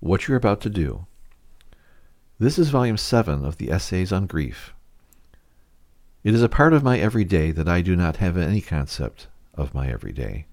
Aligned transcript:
what 0.00 0.26
you're 0.26 0.36
about 0.36 0.62
to 0.62 0.70
do. 0.70 1.06
This 2.38 2.58
is 2.58 2.70
volume 2.70 2.96
7 2.96 3.44
of 3.44 3.58
the 3.58 3.70
Essays 3.70 4.12
on 4.12 4.26
Grief. 4.26 4.72
It 6.24 6.34
is 6.34 6.42
a 6.42 6.48
part 6.48 6.72
of 6.72 6.82
my 6.82 6.98
everyday 6.98 7.50
that 7.50 7.68
I 7.68 7.82
do 7.82 7.94
not 7.94 8.16
have 8.16 8.38
any 8.38 8.62
concept 8.62 9.28
of 9.54 9.74
my 9.74 9.88
everyday. 9.88 10.46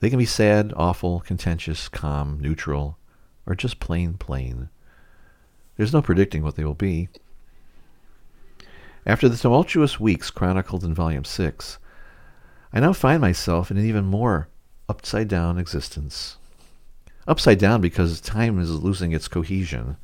They 0.00 0.10
can 0.10 0.18
be 0.18 0.26
sad, 0.26 0.74
awful, 0.76 1.20
contentious, 1.20 1.88
calm, 1.88 2.38
neutral, 2.38 2.98
or 3.46 3.54
just 3.54 3.80
plain 3.80 4.14
plain. 4.14 4.68
There's 5.78 5.94
no 5.94 6.02
predicting 6.02 6.42
what 6.42 6.56
they 6.56 6.64
will 6.64 6.74
be. 6.74 7.08
After 9.06 9.30
the 9.30 9.36
tumultuous 9.36 9.98
weeks 9.98 10.30
chronicled 10.30 10.84
in 10.84 10.92
Volume 10.92 11.24
6, 11.24 11.78
I 12.72 12.80
now 12.80 12.92
find 12.92 13.22
myself 13.22 13.70
in 13.70 13.78
an 13.78 13.86
even 13.86 14.04
more 14.04 14.48
upside 14.90 15.28
down 15.28 15.58
existence. 15.58 16.36
Upside 17.28 17.58
down 17.58 17.80
because 17.80 18.20
time 18.20 18.60
is 18.60 18.70
losing 18.70 19.12
its 19.12 19.28
cohesion. 19.28 19.96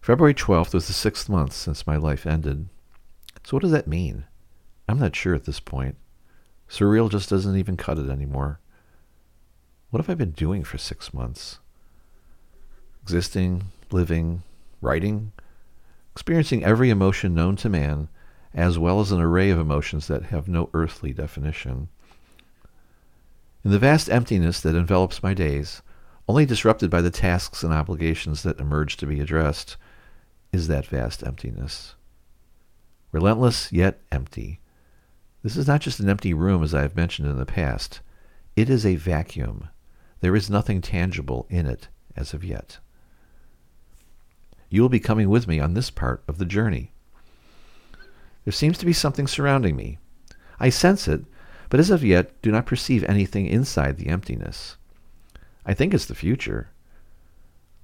February 0.00 0.34
12th 0.34 0.74
was 0.74 0.86
the 0.86 0.92
sixth 0.92 1.28
month 1.28 1.52
since 1.52 1.86
my 1.86 1.96
life 1.96 2.26
ended. 2.26 2.68
So 3.44 3.56
what 3.56 3.62
does 3.62 3.72
that 3.72 3.86
mean? 3.86 4.24
I'm 4.88 4.98
not 4.98 5.16
sure 5.16 5.34
at 5.34 5.44
this 5.44 5.60
point. 5.60 5.96
Surreal 6.68 7.10
just 7.10 7.30
doesn't 7.30 7.56
even 7.56 7.76
cut 7.76 7.98
it 7.98 8.10
anymore. 8.10 8.60
What 9.90 10.00
have 10.00 10.10
I 10.10 10.14
been 10.14 10.32
doing 10.32 10.64
for 10.64 10.78
six 10.78 11.14
months? 11.14 11.58
Existing, 13.02 13.64
living, 13.90 14.42
writing, 14.80 15.32
experiencing 16.12 16.64
every 16.64 16.90
emotion 16.90 17.34
known 17.34 17.56
to 17.56 17.68
man, 17.68 18.08
as 18.54 18.78
well 18.78 19.00
as 19.00 19.12
an 19.12 19.20
array 19.20 19.50
of 19.50 19.58
emotions 19.58 20.06
that 20.08 20.24
have 20.24 20.48
no 20.48 20.68
earthly 20.74 21.12
definition. 21.12 21.88
In 23.64 23.70
the 23.70 23.78
vast 23.78 24.10
emptiness 24.10 24.60
that 24.60 24.74
envelops 24.74 25.22
my 25.22 25.34
days, 25.34 25.82
only 26.28 26.46
disrupted 26.46 26.90
by 26.90 27.00
the 27.00 27.10
tasks 27.10 27.62
and 27.62 27.72
obligations 27.72 28.42
that 28.42 28.60
emerge 28.60 28.96
to 28.96 29.06
be 29.06 29.20
addressed, 29.20 29.76
is 30.52 30.68
that 30.68 30.86
vast 30.86 31.26
emptiness. 31.26 31.94
Relentless 33.10 33.72
yet 33.72 34.00
empty. 34.10 34.60
This 35.42 35.56
is 35.56 35.66
not 35.66 35.80
just 35.80 36.00
an 36.00 36.08
empty 36.08 36.32
room 36.32 36.62
as 36.62 36.74
I 36.74 36.82
have 36.82 36.96
mentioned 36.96 37.28
in 37.28 37.36
the 37.36 37.46
past. 37.46 38.00
It 38.54 38.70
is 38.70 38.86
a 38.86 38.96
vacuum. 38.96 39.68
There 40.20 40.36
is 40.36 40.48
nothing 40.48 40.80
tangible 40.80 41.46
in 41.50 41.66
it 41.66 41.88
as 42.16 42.32
of 42.32 42.44
yet. 42.44 42.78
You 44.68 44.82
will 44.82 44.88
be 44.88 45.00
coming 45.00 45.28
with 45.28 45.48
me 45.48 45.58
on 45.58 45.74
this 45.74 45.90
part 45.90 46.22
of 46.28 46.38
the 46.38 46.46
journey. 46.46 46.92
There 48.44 48.52
seems 48.52 48.78
to 48.78 48.86
be 48.86 48.92
something 48.92 49.26
surrounding 49.26 49.76
me. 49.76 49.98
I 50.58 50.70
sense 50.70 51.08
it, 51.08 51.24
but 51.68 51.80
as 51.80 51.90
of 51.90 52.04
yet 52.04 52.40
do 52.40 52.50
not 52.50 52.66
perceive 52.66 53.04
anything 53.04 53.46
inside 53.46 53.96
the 53.96 54.08
emptiness. 54.08 54.76
I 55.64 55.74
think 55.74 55.94
it's 55.94 56.06
the 56.06 56.14
future. 56.14 56.70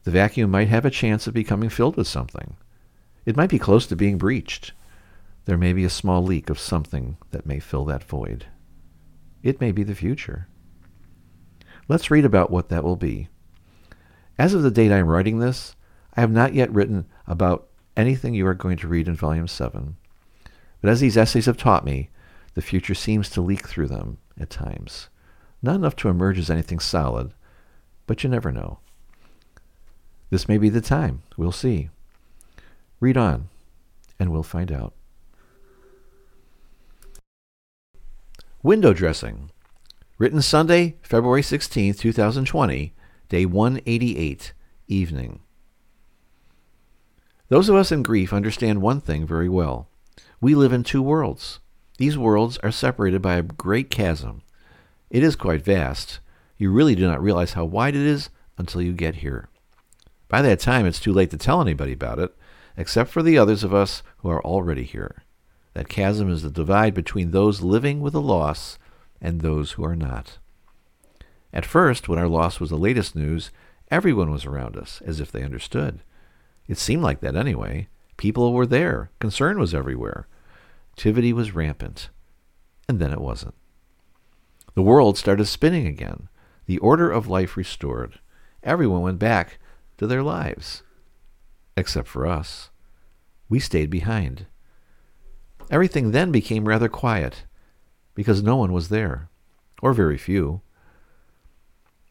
The 0.05 0.11
vacuum 0.11 0.51
might 0.51 0.69
have 0.69 0.85
a 0.85 0.91
chance 0.91 1.27
of 1.27 1.35
becoming 1.35 1.69
filled 1.69 1.97
with 1.97 2.07
something. 2.07 2.57
It 3.25 3.37
might 3.37 3.51
be 3.51 3.59
close 3.59 3.87
to 3.87 3.97
being 3.97 4.19
breached. 4.19 4.73
There 5.45 5.59
may 5.59 5.73
be 5.73 5.85
a 5.85 5.91
small 5.91 6.23
leak 6.23 6.51
of 6.51 6.59
something 6.59 7.19
that 7.31 7.47
may 7.47 7.59
fill 7.59 7.85
that 7.87 8.05
void. 8.05 8.47
It 9.43 9.61
may 9.61 9.73
be 9.73 9.83
the 9.83 9.95
future. 9.95 10.49
Let's 11.89 12.11
read 12.11 12.25
about 12.25 12.51
what 12.51 12.69
that 12.69 12.85
will 12.85 12.97
be. 12.97 13.29
As 14.39 14.55
of 14.55 14.63
the 14.63 14.71
date 14.71 14.93
I 14.93 14.99
am 14.99 15.09
writing 15.09 15.39
this, 15.39 15.75
I 16.17 16.21
have 16.21 16.31
not 16.31 16.55
yet 16.55 16.73
written 16.73 17.07
about 17.27 17.69
anything 17.97 18.35
you 18.35 18.47
are 18.47 18.55
going 18.55 18.77
to 18.79 18.89
read 18.89 19.09
in 19.09 19.15
Volume 19.15 19.49
7. 19.49 19.97
But 20.81 20.91
as 20.91 21.01
these 21.01 21.17
essays 21.17 21.47
have 21.47 21.57
taught 21.57 21.85
me, 21.85 22.11
the 22.55 22.63
future 22.63 22.95
seems 22.95 23.31
to 23.31 23.41
leak 23.41 23.67
through 23.69 23.89
them 23.89 24.19
at 24.39 24.51
times. 24.51 25.09
Not 25.63 25.77
enough 25.77 25.97
to 25.97 26.09
emerge 26.09 26.39
as 26.39 26.51
anything 26.51 26.79
solid, 26.79 27.35
but 28.09 28.25
you 28.25 28.29
never 28.29 28.51
know. 28.51 28.81
This 30.31 30.49
may 30.49 30.59
be 30.59 30.69
the 30.69 30.81
time. 30.81 31.23
We'll 31.37 31.53
see. 31.53 31.91
Read 32.99 33.17
on, 33.17 33.49
and 34.19 34.33
we'll 34.33 34.43
find 34.43 34.73
out. 34.73 34.95
Window 38.63 38.93
dressing. 38.93 39.53
Written 40.19 40.43
Sunday, 40.43 40.97
February 41.01 41.43
16, 41.43 41.95
2020, 41.95 42.93
day 43.29 43.47
188, 43.47 44.53
evening. 44.89 45.41
Those 47.49 47.69
of 47.69 47.77
us 47.77 47.93
in 47.93 48.03
grief 48.03 48.33
understand 48.33 48.83
one 48.83 49.01
thing 49.01 49.27
very 49.27 49.49
well. 49.49 49.89
We 50.41 50.57
live 50.57 50.73
in 50.73 50.83
two 50.83 51.03
worlds. 51.03 51.61
These 51.99 52.19
worlds 52.19 52.59
are 52.59 52.73
separated 52.73 53.23
by 53.23 53.37
a 53.37 53.43
great 53.43 53.91
chasm. 53.91 54.43
It 55.09 55.23
is 55.23 55.37
quite 55.37 55.63
vast. 55.63 56.21
You 56.59 56.71
really 56.73 56.95
do 56.95 57.07
not 57.07 57.23
realize 57.23 57.53
how 57.53 57.65
wide 57.65 57.95
it 57.95 58.03
is 58.03 58.31
until 58.59 58.83
you 58.83 58.93
get 58.93 59.17
here. 59.17 59.49
By 60.29 60.43
that 60.43 60.61
time, 60.61 60.85
it's 60.85 61.01
too 61.01 61.13
late 61.13 61.31
to 61.31 61.39
tell 61.39 61.63
anybody 61.63 61.93
about 61.93 62.19
it, 62.19 62.37
except 62.77 63.11
for 63.11 63.23
the 63.23 63.39
others 63.39 63.65
of 63.65 63.73
us 63.73 64.03
who 64.19 64.29
are 64.29 64.45
already 64.45 64.85
here. 64.85 65.23
That 65.75 65.89
chasm 65.89 66.31
is 66.31 66.43
the 66.43 66.51
divide 66.51 66.93
between 66.95 67.31
those 67.31 67.63
living 67.63 68.01
with 68.01 68.15
a 68.15 68.21
loss 68.21 68.79
and 69.21 69.41
those 69.41 69.73
who 69.73 69.85
are 69.85 69.97
not. 69.97 70.39
At 71.53 71.65
first, 71.65 72.09
when 72.09 72.19
our 72.19 72.29
loss 72.29 72.61
was 72.61 72.71
the 72.71 72.77
latest 72.77 73.17
news, 73.17 73.51
everyone 73.91 74.31
was 74.31 74.45
around 74.45 74.77
us, 74.77 75.01
as 75.07 75.21
if 75.21 75.33
they 75.33 75.43
understood. 75.43 76.01
It 76.67 76.79
seemed 76.79 77.03
like 77.03 77.21
that 77.21 77.37
anyway. 77.37 77.89
People 78.17 78.53
were 78.53 78.67
there. 78.67 79.11
Concern 79.21 79.59
was 79.59 79.75
everywhere. 79.75 80.27
Activity 80.93 81.33
was 81.33 81.55
rampant. 81.55 82.11
And 82.89 82.99
then 82.99 83.13
it 83.13 83.21
wasn't. 83.21 83.55
The 84.75 84.83
world 84.83 85.17
started 85.17 85.47
spinning 85.47 85.87
again. 85.87 86.29
The 86.69 86.79
order 86.79 87.11
of 87.11 87.27
life 87.27 87.57
restored. 87.57 88.19
Everyone 88.63 89.01
went 89.01 89.19
back 89.19 89.59
to 89.97 90.07
their 90.07 90.23
lives. 90.23 90.83
Except 91.79 92.07
for 92.07 92.27
us. 92.27 92.69
We 93.49 93.59
stayed 93.59 93.89
behind. 93.89 94.45
Everything 95.71 96.11
then 96.11 96.31
became 96.31 96.69
rather 96.69 96.91
quiet 96.91 97.45
because 98.15 98.43
no 98.43 98.57
one 98.57 98.75
was 98.75 98.91
there, 98.91 99.31
or 99.81 99.95
very 99.95 100.19
few. 100.19 100.61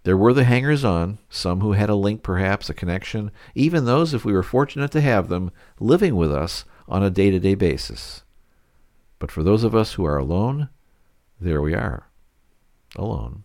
There 0.04 0.18
were 0.18 0.34
the 0.34 0.46
hangers 0.46 0.84
on, 0.84 1.20
some 1.30 1.62
who 1.62 1.74
had 1.74 1.90
a 1.90 1.96
link, 1.96 2.24
perhaps, 2.24 2.68
a 2.68 2.74
connection, 2.74 3.30
even 3.54 3.86
those, 3.86 4.16
if 4.16 4.26
we 4.26 4.34
were 4.34 4.42
fortunate 4.42 4.90
to 4.92 5.02
have 5.02 5.30
them, 5.30 5.52
living 5.80 6.16
with 6.16 6.32
us 6.32 6.66
on 6.88 7.04
a 7.04 7.12
day 7.12 7.30
to 7.30 7.40
day 7.40 7.54
basis. 7.54 8.24
But 9.20 9.30
for 9.30 9.44
those 9.44 9.64
of 9.64 9.76
us 9.76 9.94
who 9.94 10.06
are 10.06 10.18
alone, 10.18 10.70
there 11.40 11.62
we 11.62 11.76
are, 11.76 12.08
alone. 12.96 13.44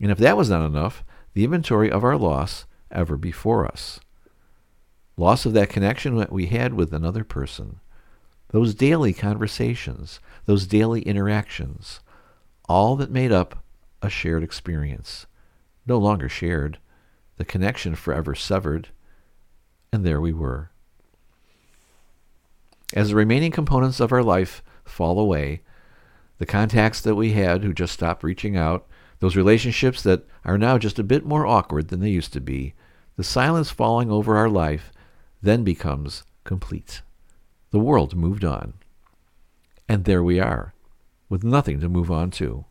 And 0.00 0.10
if 0.10 0.18
that 0.18 0.36
was 0.36 0.50
not 0.50 0.66
enough, 0.66 1.04
the 1.34 1.44
inventory 1.44 1.90
of 1.90 2.04
our 2.04 2.16
loss 2.16 2.66
ever 2.90 3.16
before 3.16 3.66
us. 3.66 4.00
Loss 5.16 5.46
of 5.46 5.52
that 5.52 5.68
connection 5.68 6.16
that 6.16 6.32
we 6.32 6.46
had 6.46 6.74
with 6.74 6.92
another 6.92 7.24
person. 7.24 7.80
Those 8.50 8.74
daily 8.74 9.12
conversations, 9.12 10.20
those 10.46 10.66
daily 10.66 11.02
interactions, 11.02 12.00
all 12.68 12.96
that 12.96 13.10
made 13.10 13.32
up 13.32 13.64
a 14.02 14.08
shared 14.08 14.42
experience. 14.42 15.26
No 15.86 15.98
longer 15.98 16.28
shared, 16.28 16.78
the 17.36 17.44
connection 17.44 17.94
forever 17.94 18.34
severed, 18.34 18.88
and 19.92 20.04
there 20.04 20.20
we 20.20 20.32
were. 20.32 20.70
As 22.94 23.08
the 23.08 23.16
remaining 23.16 23.50
components 23.50 24.00
of 24.00 24.12
our 24.12 24.22
life 24.22 24.62
fall 24.84 25.18
away, 25.18 25.62
the 26.38 26.46
contacts 26.46 27.00
that 27.00 27.14
we 27.14 27.32
had 27.32 27.62
who 27.62 27.72
just 27.72 27.92
stopped 27.92 28.22
reaching 28.22 28.56
out, 28.56 28.86
those 29.20 29.36
relationships 29.36 30.02
that 30.02 30.26
are 30.44 30.58
now 30.58 30.78
just 30.78 30.98
a 30.98 31.04
bit 31.04 31.24
more 31.24 31.46
awkward 31.46 31.88
than 31.88 32.00
they 32.00 32.10
used 32.10 32.32
to 32.32 32.40
be, 32.40 32.74
the 33.16 33.24
silence 33.24 33.70
falling 33.70 34.10
over 34.10 34.36
our 34.36 34.48
life 34.48 34.92
then 35.42 35.64
becomes 35.64 36.24
complete. 36.44 37.02
The 37.70 37.78
world 37.78 38.14
moved 38.16 38.44
on. 38.44 38.74
And 39.88 40.04
there 40.04 40.22
we 40.22 40.40
are, 40.40 40.74
with 41.28 41.44
nothing 41.44 41.80
to 41.80 41.88
move 41.88 42.10
on 42.10 42.30
to. 42.32 42.64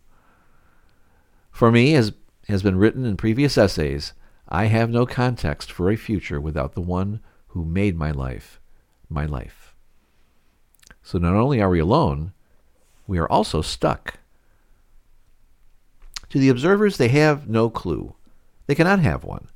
For 1.52 1.72
me, 1.72 1.96
as 1.96 2.14
has 2.48 2.64
been 2.64 2.78
written 2.78 3.06
in 3.06 3.16
previous 3.16 3.58
essays, 3.58 4.14
I 4.50 4.66
have 4.66 4.90
no 4.90 5.06
context 5.06 5.72
for 5.72 5.90
a 5.90 5.96
future 5.96 6.41
without 6.41 6.73
the 6.73 6.82
one 6.82 7.22
who 7.47 7.64
made 7.64 7.96
my 7.96 8.12
life 8.12 8.59
my 9.09 9.26
life. 9.26 9.76
So 11.03 11.17
not 11.17 11.35
only 11.35 11.62
are 11.62 11.70
we 11.70 11.79
alone, 11.79 12.34
we 13.08 13.20
are 13.20 13.29
also 13.29 13.62
stuck. 13.62 14.20
To 16.34 16.40
the 16.40 16.50
observers, 16.50 16.97
they 16.97 17.09
have 17.09 17.47
no 17.47 17.70
clue. 17.70 18.16
They 18.66 18.74
cannot 18.74 19.02
have 19.02 19.24
one. 19.24 19.50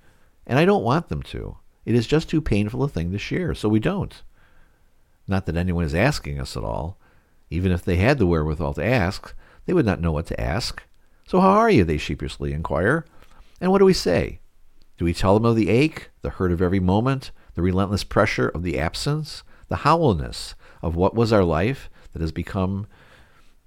And 0.45 0.59
I 0.59 0.65
don't 0.65 0.83
want 0.83 1.09
them 1.09 1.23
to. 1.23 1.57
It 1.85 1.95
is 1.95 2.05
just 2.05 2.29
too 2.29 2.39
painful 2.39 2.83
a 2.83 2.87
thing 2.87 3.11
to 3.11 3.17
share, 3.17 3.55
so 3.55 3.67
we 3.67 3.79
don't. 3.79 4.21
Not 5.27 5.47
that 5.47 5.57
anyone 5.57 5.85
is 5.85 5.95
asking 5.95 6.39
us 6.39 6.55
at 6.55 6.63
all. 6.63 6.99
Even 7.49 7.71
if 7.71 7.83
they 7.83 7.95
had 7.95 8.19
the 8.19 8.27
wherewithal 8.27 8.75
to 8.75 8.85
ask, 8.85 9.33
they 9.65 9.73
would 9.73 9.87
not 9.87 9.99
know 9.99 10.11
what 10.11 10.27
to 10.27 10.39
ask. 10.39 10.83
So 11.27 11.39
how 11.39 11.49
are 11.49 11.71
you? 11.71 11.83
They 11.83 11.97
sheepishly 11.97 12.53
inquire. 12.53 13.07
And 13.59 13.71
what 13.71 13.79
do 13.79 13.85
we 13.85 13.93
say? 13.93 14.39
Do 14.99 15.05
we 15.05 15.15
tell 15.15 15.33
them 15.33 15.45
of 15.45 15.55
the 15.55 15.69
ache, 15.69 16.11
the 16.21 16.29
hurt 16.29 16.51
of 16.51 16.61
every 16.61 16.79
moment, 16.79 17.31
the 17.55 17.63
relentless 17.63 18.03
pressure 18.03 18.49
of 18.49 18.61
the 18.61 18.77
absence, 18.77 19.41
the 19.67 19.77
hollowness 19.77 20.53
of 20.83 20.95
what 20.95 21.15
was 21.15 21.33
our 21.33 21.43
life 21.43 21.89
that 22.13 22.21
has 22.21 22.31
become 22.31 22.85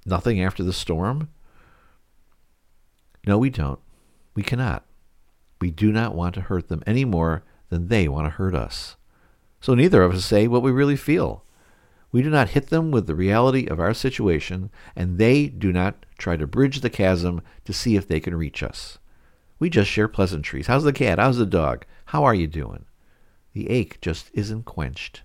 nothing 0.07 0.41
after 0.41 0.63
the 0.63 0.73
storm? 0.73 1.29
No, 3.27 3.39
we 3.39 3.51
don't. 3.51 3.79
We 4.35 4.43
cannot. 4.43 4.85
We 5.61 5.71
do 5.71 5.93
not 5.93 6.15
want 6.15 6.35
to 6.37 6.41
hurt 6.41 6.69
them 6.69 6.83
any 6.87 7.05
more 7.05 7.45
than 7.69 7.89
they 7.89 8.09
want 8.09 8.27
to 8.27 8.31
hurt 8.31 8.55
us. 8.55 8.97
So 9.61 9.75
neither 9.75 10.03
of 10.03 10.15
us 10.15 10.25
say 10.25 10.49
what 10.49 10.63
we 10.63 10.71
really 10.71 10.97
feel. 10.97 11.45
We 12.13 12.23
do 12.23 12.31
not 12.31 12.51
hit 12.51 12.69
them 12.69 12.91
with 12.91 13.07
the 13.07 13.15
reality 13.15 13.67
of 13.67 13.79
our 13.79 13.95
situation, 13.95 14.71
and 14.97 15.19
they 15.19 15.47
do 15.47 15.73
not 15.73 16.07
try 16.19 16.37
to 16.37 16.47
bridge 16.47 16.81
the 16.81 16.91
chasm 16.91 17.43
to 17.65 17.73
see 17.73 17.95
if 17.95 18.09
they 18.09 18.19
can 18.21 18.35
reach 18.35 18.63
us. 18.63 18.99
We 19.59 19.71
just 19.71 19.91
share 19.91 20.09
pleasantries. 20.09 20.67
How's 20.67 20.85
the 20.85 20.93
cat? 20.93 21.19
How's 21.19 21.37
the 21.37 21.47
dog? 21.47 21.85
How 22.07 22.25
are 22.25 22.35
you 22.35 22.47
doing? 22.47 22.87
The 23.53 23.69
ache 23.71 24.01
just 24.01 24.31
isn't 24.33 24.65
quenched. 24.65 25.23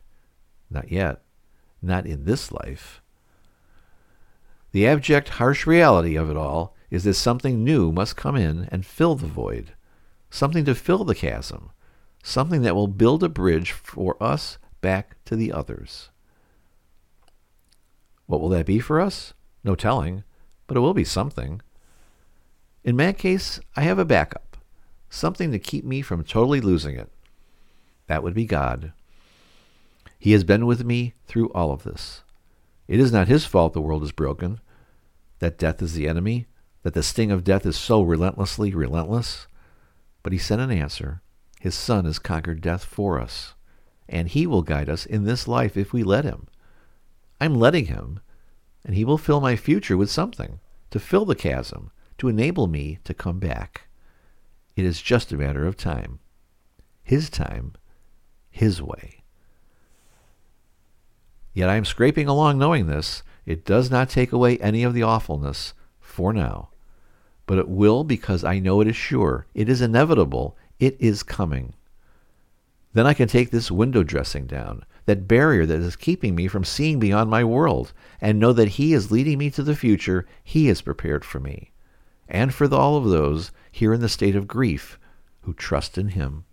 Not 0.69 0.91
yet. 0.91 1.21
Not 1.81 2.05
in 2.05 2.25
this 2.25 2.51
life. 2.51 3.01
The 4.73 4.85
abject, 4.85 5.29
harsh 5.29 5.65
reality 5.65 6.15
of 6.15 6.29
it 6.29 6.35
all 6.37 6.74
is 6.89 7.03
that 7.03 7.13
something 7.15 7.63
new 7.63 7.91
must 7.91 8.15
come 8.15 8.35
in 8.35 8.67
and 8.71 8.85
fill 8.85 9.15
the 9.15 9.27
void, 9.27 9.73
something 10.29 10.65
to 10.65 10.75
fill 10.75 11.03
the 11.03 11.15
chasm, 11.15 11.71
something 12.23 12.61
that 12.61 12.75
will 12.75 12.87
build 12.87 13.23
a 13.23 13.29
bridge 13.29 13.71
for 13.71 14.21
us 14.21 14.57
back 14.81 15.17
to 15.25 15.35
the 15.35 15.51
others. 15.51 16.09
What 18.27 18.41
will 18.41 18.49
that 18.49 18.65
be 18.65 18.79
for 18.79 18.99
us? 18.99 19.33
No 19.63 19.75
telling, 19.75 20.23
but 20.67 20.77
it 20.77 20.81
will 20.81 20.93
be 20.93 21.03
something. 21.03 21.61
In 22.83 22.95
my 22.95 23.13
case, 23.13 23.59
I 23.75 23.81
have 23.81 23.99
a 23.99 24.05
backup, 24.05 24.57
something 25.09 25.51
to 25.51 25.59
keep 25.59 25.85
me 25.85 26.01
from 26.01 26.23
totally 26.23 26.61
losing 26.61 26.95
it. 26.95 27.11
That 28.07 28.23
would 28.23 28.33
be 28.33 28.45
God. 28.45 28.93
He 30.19 30.31
has 30.31 30.43
been 30.43 30.65
with 30.65 30.83
me 30.83 31.13
through 31.25 31.49
all 31.49 31.71
of 31.71 31.83
this. 31.83 32.23
It 32.87 32.99
is 32.99 33.11
not 33.11 33.27
his 33.27 33.45
fault 33.45 33.73
the 33.73 33.81
world 33.81 34.03
is 34.03 34.11
broken, 34.11 34.59
that 35.39 35.57
death 35.57 35.81
is 35.81 35.93
the 35.93 36.07
enemy, 36.07 36.45
that 36.85 36.93
the 36.93 37.01
sting 37.01 37.31
of 37.31 37.43
death 37.43 37.65
is 37.65 37.75
so 37.75 38.03
relentlessly 38.03 38.71
relentless. 38.71 39.47
But 40.21 40.33
he 40.33 40.37
sent 40.37 40.61
an 40.61 40.69
answer. 40.69 41.19
His 41.59 41.73
Son 41.73 42.05
has 42.05 42.19
conquered 42.19 42.61
death 42.61 42.85
for 42.85 43.19
us, 43.19 43.55
and 44.07 44.27
he 44.27 44.45
will 44.45 44.61
guide 44.61 44.87
us 44.87 45.03
in 45.03 45.23
this 45.23 45.47
life 45.47 45.75
if 45.75 45.93
we 45.93 46.03
let 46.03 46.25
him. 46.25 46.45
I'm 47.41 47.55
letting 47.55 47.87
him, 47.87 48.19
and 48.85 48.93
he 48.93 49.03
will 49.03 49.17
fill 49.17 49.41
my 49.41 49.55
future 49.55 49.97
with 49.97 50.11
something 50.11 50.59
to 50.91 50.99
fill 50.99 51.25
the 51.25 51.33
chasm, 51.33 51.89
to 52.19 52.27
enable 52.27 52.67
me 52.67 52.99
to 53.03 53.15
come 53.15 53.39
back. 53.39 53.87
It 54.75 54.85
is 54.85 55.01
just 55.01 55.31
a 55.31 55.37
matter 55.37 55.65
of 55.65 55.75
time. 55.75 56.19
His 57.01 57.31
time, 57.31 57.73
his 58.51 58.79
way. 58.79 59.23
Yet 61.51 61.67
I 61.67 61.77
am 61.77 61.85
scraping 61.85 62.27
along 62.27 62.59
knowing 62.59 62.85
this. 62.85 63.23
It 63.43 63.65
does 63.65 63.89
not 63.89 64.07
take 64.07 64.31
away 64.31 64.59
any 64.59 64.83
of 64.83 64.93
the 64.93 65.01
awfulness 65.01 65.73
for 65.99 66.31
now. 66.31 66.69
But 67.45 67.59
it 67.59 67.69
will 67.69 68.03
because 68.03 68.43
I 68.43 68.59
know 68.59 68.81
it 68.81 68.87
is 68.87 68.95
sure. 68.95 69.45
It 69.53 69.69
is 69.69 69.81
inevitable. 69.81 70.57
It 70.79 70.97
is 70.99 71.23
coming. 71.23 71.73
Then 72.93 73.05
I 73.05 73.13
can 73.13 73.27
take 73.27 73.51
this 73.51 73.69
window 73.69 74.03
dressing 74.03 74.47
down, 74.47 74.85
that 75.05 75.27
barrier 75.27 75.65
that 75.65 75.81
is 75.81 75.97
keeping 75.97 76.33
me 76.33 76.47
from 76.47 76.63
seeing 76.63 76.97
beyond 76.97 77.29
my 77.29 77.43
world, 77.43 77.91
and 78.21 78.39
know 78.39 78.53
that 78.53 78.69
He 78.69 78.93
is 78.93 79.11
leading 79.11 79.37
me 79.37 79.49
to 79.51 79.63
the 79.63 79.75
future 79.75 80.25
He 80.43 80.67
has 80.67 80.81
prepared 80.81 81.25
for 81.25 81.41
me, 81.41 81.71
and 82.27 82.53
for 82.53 82.73
all 82.73 82.95
of 82.95 83.05
those 83.05 83.51
here 83.69 83.93
in 83.93 83.99
the 83.99 84.09
state 84.09 84.35
of 84.35 84.47
grief 84.47 84.97
who 85.41 85.53
trust 85.53 85.97
in 85.97 86.09
Him. 86.09 86.44